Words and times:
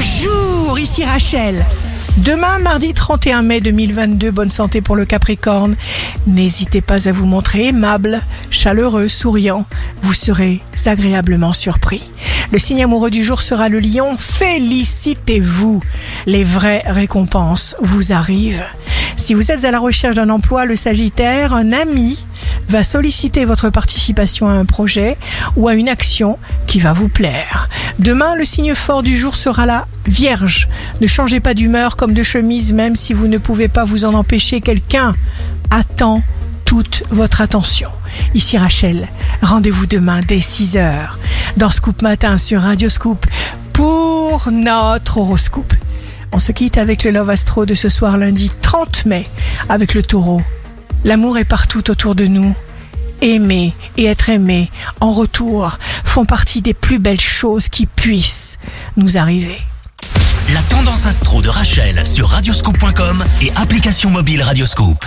Bonjour, 0.00 0.78
ici 0.78 1.04
Rachel. 1.04 1.66
Demain, 2.18 2.60
mardi 2.60 2.94
31 2.94 3.42
mai 3.42 3.60
2022, 3.60 4.30
bonne 4.30 4.48
santé 4.48 4.80
pour 4.80 4.94
le 4.94 5.04
Capricorne. 5.04 5.74
N'hésitez 6.28 6.80
pas 6.80 7.08
à 7.08 7.12
vous 7.12 7.26
montrer 7.26 7.66
aimable, 7.66 8.20
chaleureux, 8.48 9.08
souriant. 9.08 9.66
Vous 10.02 10.12
serez 10.12 10.62
agréablement 10.86 11.52
surpris. 11.52 12.08
Le 12.52 12.60
signe 12.60 12.84
amoureux 12.84 13.10
du 13.10 13.24
jour 13.24 13.40
sera 13.40 13.68
le 13.68 13.80
lion. 13.80 14.16
Félicitez-vous. 14.16 15.82
Les 16.26 16.44
vraies 16.44 16.84
récompenses 16.86 17.74
vous 17.80 18.12
arrivent. 18.12 18.66
Si 19.16 19.34
vous 19.34 19.50
êtes 19.50 19.64
à 19.64 19.72
la 19.72 19.80
recherche 19.80 20.14
d'un 20.14 20.30
emploi, 20.30 20.64
le 20.64 20.76
Sagittaire, 20.76 21.54
un 21.54 21.72
ami 21.72 22.24
va 22.68 22.82
solliciter 22.82 23.44
votre 23.44 23.70
participation 23.70 24.48
à 24.48 24.52
un 24.52 24.64
projet 24.64 25.16
ou 25.56 25.68
à 25.68 25.74
une 25.74 25.88
action 25.88 26.38
qui 26.66 26.80
va 26.80 26.92
vous 26.92 27.08
plaire. 27.08 27.68
Demain, 27.98 28.36
le 28.36 28.44
signe 28.44 28.74
fort 28.74 29.02
du 29.02 29.16
jour 29.16 29.36
sera 29.36 29.66
la 29.66 29.86
Vierge. 30.06 30.68
Ne 31.00 31.06
changez 31.06 31.40
pas 31.40 31.54
d'humeur 31.54 31.96
comme 31.96 32.14
de 32.14 32.22
chemise, 32.22 32.72
même 32.72 32.96
si 32.96 33.12
vous 33.12 33.26
ne 33.26 33.38
pouvez 33.38 33.68
pas 33.68 33.84
vous 33.84 34.04
en 34.04 34.14
empêcher. 34.14 34.60
Quelqu'un 34.60 35.14
attend 35.70 36.22
toute 36.64 37.02
votre 37.10 37.40
attention. 37.40 37.90
Ici 38.34 38.58
Rachel, 38.58 39.08
rendez-vous 39.42 39.86
demain 39.86 40.20
dès 40.26 40.38
6h 40.38 40.92
dans 41.56 41.70
Scoop 41.70 42.02
Matin 42.02 42.38
sur 42.38 42.62
Radio 42.62 42.88
Scoop 42.88 43.26
pour 43.72 44.50
notre 44.52 45.18
horoscope. 45.18 45.72
On 46.32 46.38
se 46.38 46.52
quitte 46.52 46.76
avec 46.76 47.04
le 47.04 47.10
Love 47.10 47.30
Astro 47.30 47.64
de 47.64 47.74
ce 47.74 47.88
soir 47.88 48.18
lundi 48.18 48.50
30 48.60 49.06
mai 49.06 49.26
avec 49.68 49.94
le 49.94 50.02
taureau. 50.02 50.42
L'amour 51.04 51.38
est 51.38 51.44
partout 51.44 51.90
autour 51.90 52.14
de 52.14 52.26
nous. 52.26 52.54
Aimer 53.20 53.74
et 53.96 54.04
être 54.04 54.28
aimé 54.28 54.70
en 55.00 55.12
retour 55.12 55.78
font 56.04 56.24
partie 56.24 56.62
des 56.62 56.74
plus 56.74 56.98
belles 56.98 57.20
choses 57.20 57.68
qui 57.68 57.86
puissent 57.86 58.58
nous 58.96 59.18
arriver. 59.18 59.58
La 60.52 60.62
tendance 60.62 61.04
astro 61.06 61.42
de 61.42 61.48
Rachel 61.48 62.06
sur 62.06 62.28
radioscope.com 62.28 63.24
et 63.42 63.50
application 63.56 64.10
mobile 64.10 64.42
Radioscope. 64.42 65.04